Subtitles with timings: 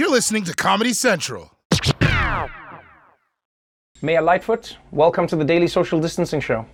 [0.00, 1.50] You're listening to Comedy Central.
[4.00, 6.64] Mayor Lightfoot, welcome to the Daily Social Distancing Show.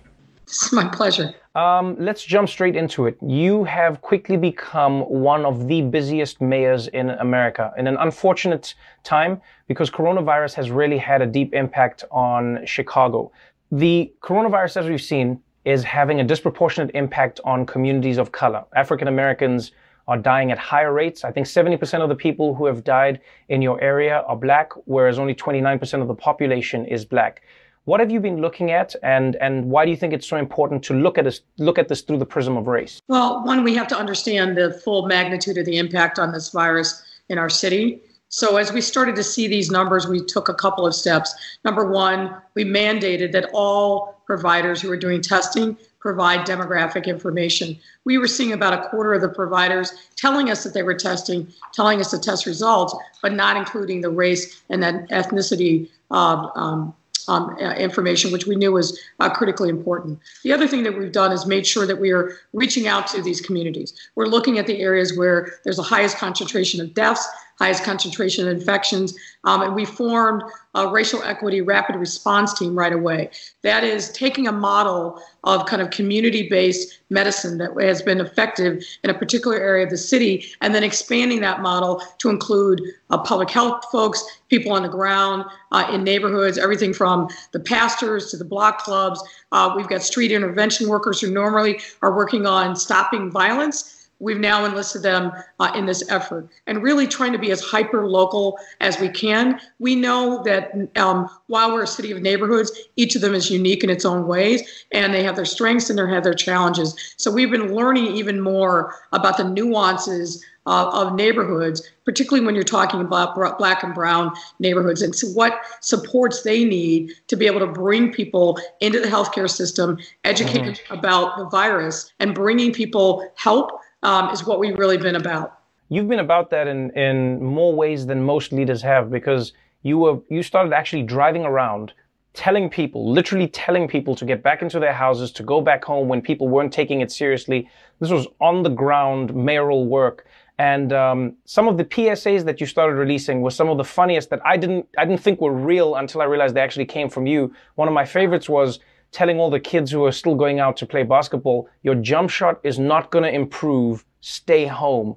[0.43, 1.33] It's my pleasure.
[1.53, 3.17] Um, let's jump straight into it.
[3.21, 8.73] You have quickly become one of the busiest mayors in America in an unfortunate
[9.03, 13.29] time because coronavirus has really had a deep impact on Chicago.
[13.73, 18.63] The coronavirus, as we've seen, is having a disproportionate impact on communities of color.
[18.73, 19.73] African Americans
[20.07, 21.23] are dying at higher rates.
[21.23, 23.19] I think 70% of the people who have died
[23.49, 27.41] in your area are black, whereas only 29% of the population is black.
[27.85, 30.83] What have you been looking at, and and why do you think it's so important
[30.83, 32.99] to look at this look at this through the prism of race?
[33.07, 37.01] Well, one, we have to understand the full magnitude of the impact on this virus
[37.29, 38.01] in our city.
[38.27, 41.33] So as we started to see these numbers, we took a couple of steps.
[41.63, 47.77] Number one, we mandated that all providers who are doing testing provide demographic information.
[48.05, 51.51] We were seeing about a quarter of the providers telling us that they were testing,
[51.73, 56.95] telling us the test results, but not including the race and then ethnicity uh, um,
[57.27, 60.17] um, uh, information, which we knew was uh, critically important.
[60.45, 63.21] The other thing that we've done is made sure that we are reaching out to
[63.21, 63.93] these communities.
[64.15, 67.27] We're looking at the areas where there's the highest concentration of deaths,
[67.59, 69.15] highest concentration of infections.
[69.43, 70.43] Um, and we formed
[70.75, 73.31] a racial equity rapid response team right away.
[73.63, 78.83] That is taking a model of kind of community based medicine that has been effective
[79.03, 83.17] in a particular area of the city and then expanding that model to include uh,
[83.17, 88.37] public health folks, people on the ground uh, in neighborhoods, everything from the pastors to
[88.37, 89.23] the block clubs.
[89.51, 94.65] Uh, we've got street intervention workers who normally are working on stopping violence We've now
[94.65, 98.99] enlisted them uh, in this effort and really trying to be as hyper local as
[98.99, 99.59] we can.
[99.79, 103.83] We know that um, while we're a city of neighborhoods, each of them is unique
[103.83, 106.95] in its own ways and they have their strengths and they have their challenges.
[107.17, 112.63] So we've been learning even more about the nuances uh, of neighborhoods, particularly when you're
[112.63, 117.61] talking about black and brown neighborhoods, and so what supports they need to be able
[117.61, 120.93] to bring people into the healthcare system, educate mm-hmm.
[120.93, 125.59] about the virus, and bringing people help um, is what we've really been about.
[125.89, 129.53] You've been about that in, in more ways than most leaders have because
[129.83, 131.93] you were you started actually driving around
[132.37, 136.07] telling people, literally telling people to get back into their houses, to go back home
[136.07, 137.67] when people weren't taking it seriously.
[137.99, 140.27] This was on the ground mayoral work.
[140.59, 144.29] And um, some of the PSAs that you started releasing were some of the funniest
[144.29, 147.25] that I didn't I didn't think were real until I realized they actually came from
[147.25, 147.53] you.
[147.73, 148.79] One of my favorites was
[149.11, 152.59] telling all the kids who are still going out to play basketball, your jump shot
[152.63, 154.05] is not going to improve.
[154.21, 155.15] Stay home.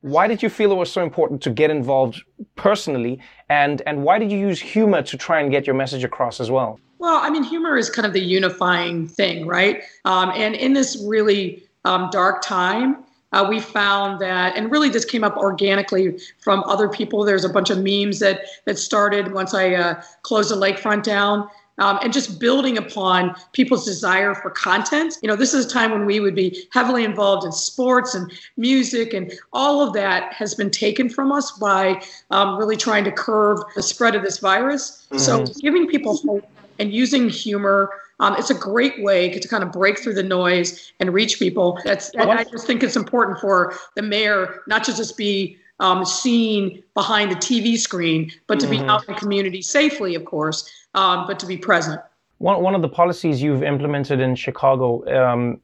[0.00, 2.22] Why did you feel it was so important to get involved
[2.54, 3.20] personally?
[3.48, 6.50] And, and why did you use humor to try and get your message across as
[6.50, 6.78] well?
[6.98, 9.82] Well, I mean, humor is kind of the unifying thing, right?
[10.04, 15.04] Um, and in this really um, dark time, uh, we found that, and really this
[15.04, 17.24] came up organically from other people.
[17.24, 21.48] There's a bunch of memes that that started once I uh, closed the lakefront down
[21.78, 25.16] um, and just building upon people's desire for content.
[25.22, 28.30] You know, this is a time when we would be heavily involved in sports and
[28.56, 33.12] music, and all of that has been taken from us by um, really trying to
[33.12, 35.06] curb the spread of this virus.
[35.10, 35.18] Mm-hmm.
[35.18, 37.90] So, giving people hope and using humor.
[38.20, 41.78] Um, it's a great way to kind of break through the noise and reach people.
[41.84, 46.82] That's I just think it's important for the mayor not to just be um, seen
[46.94, 48.84] behind the TV screen, but to mm-hmm.
[48.84, 52.00] be out in the community safely, of course, um, but to be present.
[52.38, 55.60] One, one of the policies you've implemented in Chicago um,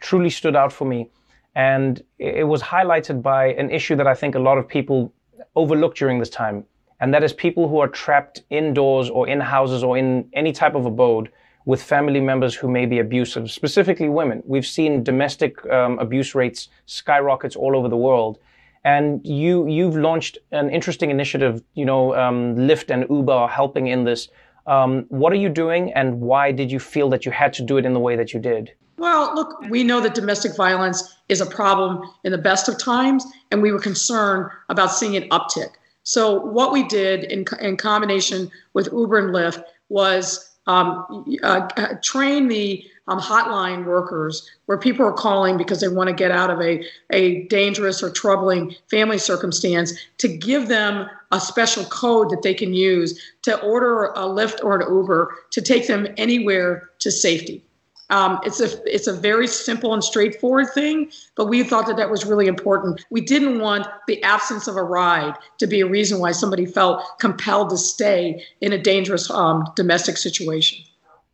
[0.00, 1.10] truly stood out for me.
[1.54, 5.12] And it was highlighted by an issue that I think a lot of people
[5.56, 6.64] overlook during this time.
[7.00, 10.74] And that is people who are trapped indoors or in houses or in any type
[10.74, 11.30] of abode
[11.64, 14.42] with family members who may be abusive, specifically women.
[14.46, 18.38] We've seen domestic um, abuse rates skyrockets all over the world
[18.84, 21.62] and you you've launched an interesting initiative.
[21.74, 24.28] You know, um, Lyft and Uber are helping in this.
[24.66, 27.78] Um, what are you doing, and why did you feel that you had to do
[27.78, 28.72] it in the way that you did?
[28.98, 33.24] Well, look, we know that domestic violence is a problem in the best of times,
[33.50, 35.70] and we were concerned about seeing an uptick.
[36.02, 41.66] So, what we did in, in combination with Uber and Lyft was um, uh,
[42.02, 46.50] train the um, hotline workers where people are calling because they want to get out
[46.50, 52.42] of a, a dangerous or troubling family circumstance to give them a special code that
[52.42, 57.10] they can use to order a Lyft or an Uber to take them anywhere to
[57.10, 57.64] safety.
[58.10, 62.10] Um, it's a it's a very simple and straightforward thing, but we thought that that
[62.10, 63.04] was really important.
[63.10, 67.04] We didn't want the absence of a ride to be a reason why somebody felt
[67.18, 70.84] compelled to stay in a dangerous um, domestic situation.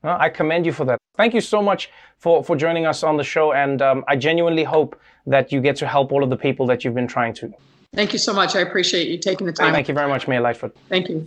[0.02, 0.98] Well, I commend you for that.
[1.16, 4.64] Thank you so much for, for joining us on the show, and um, I genuinely
[4.64, 7.52] hope that you get to help all of the people that you've been trying to.
[7.94, 8.56] Thank you so much.
[8.56, 9.72] I appreciate you taking the time.
[9.72, 10.76] Thank you very much, Mayor Lightfoot.
[10.88, 11.26] Thank you.